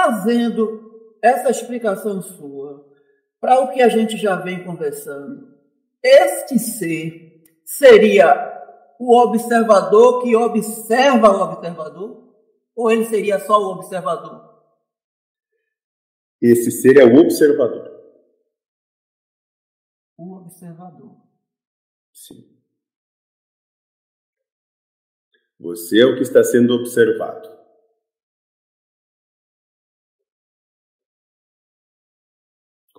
[0.00, 2.88] trazendo essa explicação sua
[3.38, 5.58] para o que a gente já vem conversando,
[6.02, 8.48] este ser seria
[8.98, 12.30] o observador que observa o observador?
[12.74, 14.48] Ou ele seria só o observador?
[16.40, 17.90] Esse ser é o observador.
[20.16, 21.16] O observador.
[22.12, 22.58] Sim.
[25.58, 27.59] Você é o que está sendo observado.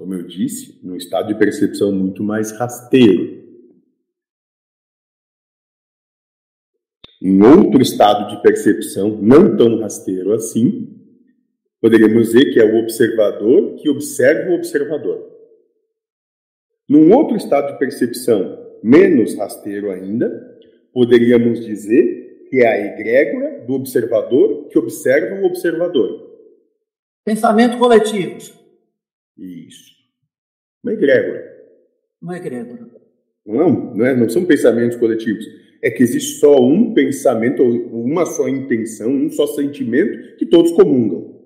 [0.01, 3.39] Como eu disse, num estado de percepção muito mais rasteiro.
[7.21, 10.99] Em outro estado de percepção, não tão rasteiro assim,
[11.79, 15.23] poderíamos dizer que é o observador que observa o observador.
[16.89, 20.57] Num outro estado de percepção menos rasteiro ainda,
[20.91, 26.27] poderíamos dizer que é a egrégora do observador que observa o observador.
[27.23, 28.60] Pensamento coletivo.
[29.41, 29.95] Isso.
[30.83, 31.61] Uma egrégora.
[32.21, 32.89] Uma egrégora.
[33.45, 35.45] Não, não, é, não são pensamentos coletivos.
[35.81, 41.41] É que existe só um pensamento, uma só intenção, um só sentimento que todos comungam.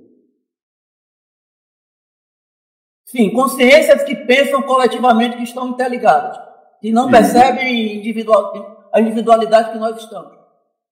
[3.05, 6.38] Sim, consciências que pensam coletivamente que estão interligadas,
[6.81, 10.38] que não percebem individual, a individualidade que nós estamos.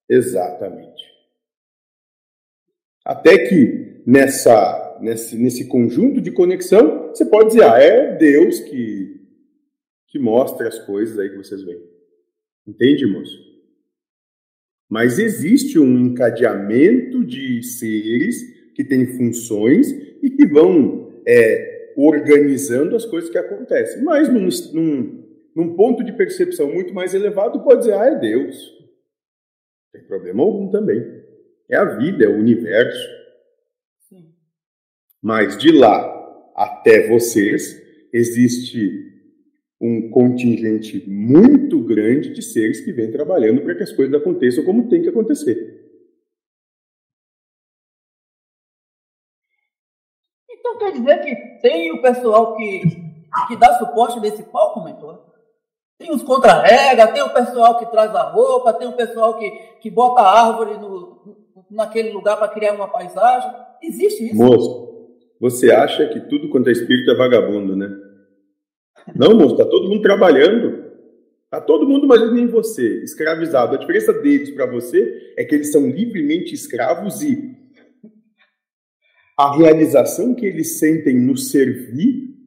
[0.07, 1.03] Exatamente.
[3.03, 9.21] Até que nessa, nesse, nesse conjunto de conexão, você pode dizer, ah, é Deus que,
[10.07, 11.81] que mostra as coisas aí que vocês veem.
[12.67, 13.37] Entende, moço?
[14.89, 18.41] Mas existe um encadeamento de seres
[18.75, 19.91] que têm funções
[20.21, 24.03] e que vão é, organizando as coisas que acontecem.
[24.03, 25.23] Mas num, num,
[25.55, 28.55] num ponto de percepção muito mais elevado, pode dizer, ah, é Deus.
[28.77, 31.03] Não tem problema algum também.
[31.69, 33.22] É a vida, é o universo.
[35.23, 36.11] Mas de lá
[36.53, 39.09] até vocês, existe
[39.79, 44.89] um contingente muito grande de seres que vem trabalhando para que as coisas aconteçam como
[44.89, 45.81] tem que acontecer.
[50.51, 52.81] Então quer dizer que tem o pessoal que,
[53.47, 55.31] que dá suporte nesse palco, mentor?
[55.97, 59.89] Tem os contra-rega, tem o pessoal que traz a roupa, tem o pessoal que, que
[59.89, 61.37] bota a árvore no,
[61.71, 63.49] naquele lugar para criar uma paisagem.
[63.81, 64.35] Existe isso?
[64.35, 64.92] Moço,
[65.43, 67.93] você acha que tudo quanto é espírito é vagabundo, né?
[69.13, 70.89] Não, moço, tá todo mundo trabalhando.
[71.49, 73.75] Tá todo mundo, mas nem você, escravizado.
[73.75, 77.57] A diferença deles para você é que eles são livremente escravos e
[79.37, 82.37] a realização que eles sentem no servir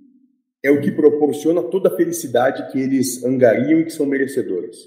[0.63, 4.78] é o que proporciona toda a felicidade que eles angariam e que são merecedores.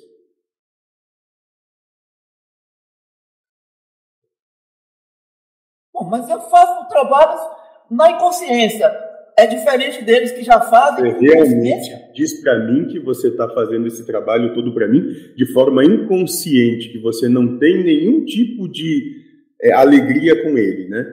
[5.94, 8.90] Bom, mas eu faço trabalhos na inconsciência.
[9.38, 11.14] É diferente deles que já fazem.
[11.14, 15.02] Você realmente diz para mim que você está fazendo esse trabalho todo para mim
[15.34, 19.24] de forma inconsciente, que você não tem nenhum tipo de
[19.62, 21.06] é, alegria com ele, né?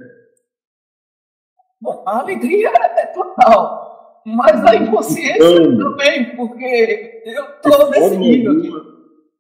[1.81, 8.53] Bom, a alegria é total, mas a inconsciência então, também, porque eu estou nesse nível
[8.53, 8.89] alguma, aqui.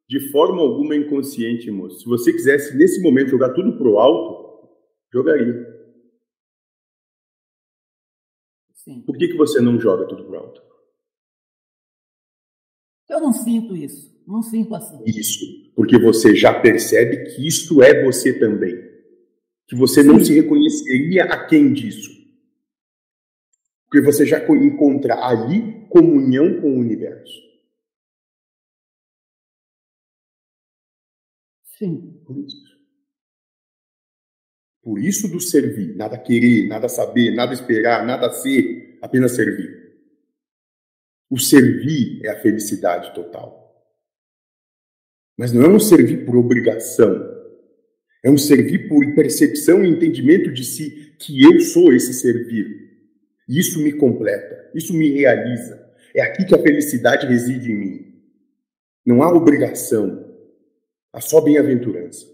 [0.08, 2.00] De forma alguma inconsciente, moço.
[2.00, 4.69] Se você quisesse, nesse momento, jogar tudo pro alto,
[5.12, 5.75] jogaria.
[8.86, 9.00] Sim.
[9.00, 10.62] Por que, que você não joga tudo pro alto?
[13.08, 14.14] Eu não sinto isso.
[14.24, 15.02] Não sinto assim.
[15.04, 15.44] Isso.
[15.74, 18.76] Porque você já percebe que isto é você também.
[19.66, 20.08] Que você Sim.
[20.08, 22.14] não se reconheceria a quem disso.
[23.86, 27.42] Porque você já encontra ali comunhão com o universo.
[31.76, 32.22] Sim.
[32.25, 32.66] Por isso.
[34.86, 35.96] Por isso do servir.
[35.96, 38.75] Nada querer, nada saber, nada esperar, nada ser,
[39.06, 39.87] apenas servir.
[41.31, 43.65] O servir é a felicidade total.
[45.37, 47.34] Mas não é um servir por obrigação.
[48.22, 52.87] É um servir por percepção e entendimento de si que eu sou esse servir.
[53.49, 55.85] Isso me completa, isso me realiza.
[56.14, 58.23] É aqui que a felicidade reside em mim.
[59.05, 60.35] Não há obrigação,
[61.12, 62.26] há só bem-aventurança.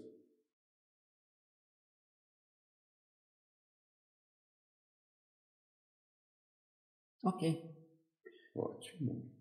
[7.23, 7.41] Ok.
[8.55, 9.33] Ótimo.